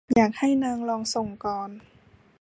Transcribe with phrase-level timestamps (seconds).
[0.15, 1.69] อยากให้นางลองส่งก่อน